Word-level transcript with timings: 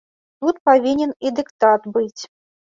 Тут 0.45 0.55
павінен 0.69 1.13
і 1.27 1.33
дыктат 1.41 1.87
быць. 1.99 2.21